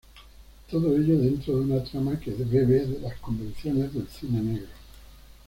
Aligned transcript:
Todo 0.67 0.95
ello 0.95 1.15
dentro 1.19 1.55
de 1.55 1.61
una 1.61 1.83
trama 1.83 2.19
que 2.19 2.31
bebe 2.31 2.87
de 2.87 2.99
las 3.01 3.19
convenciones 3.19 3.93
del 3.93 4.07
cine 4.07 4.41
negro. 4.41 4.69